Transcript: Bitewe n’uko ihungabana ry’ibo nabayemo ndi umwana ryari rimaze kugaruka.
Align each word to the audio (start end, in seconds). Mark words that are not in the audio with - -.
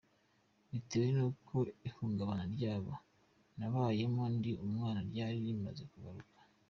Bitewe 0.71 1.07
n’uko 1.17 1.55
ihungabana 1.87 2.43
ry’ibo 2.53 2.93
nabayemo 3.57 4.23
ndi 4.35 4.51
umwana 4.65 4.99
ryari 5.09 5.37
rimaze 5.45 5.83
kugaruka. 5.91 6.37